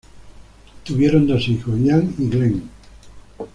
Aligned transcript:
Tuvieron 0.83 1.27
dos 1.27 1.47
hijos: 1.47 1.79
Ian 1.79 2.15
y 2.17 2.27
Glen. 2.27 2.63